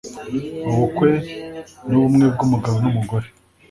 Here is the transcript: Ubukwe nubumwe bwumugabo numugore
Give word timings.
Ubukwe 0.69 1.09
nubumwe 1.89 2.25
bwumugabo 2.33 2.75
numugore 2.83 3.27